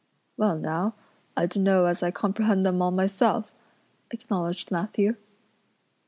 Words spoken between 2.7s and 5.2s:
all myself," acknowledged Matthew.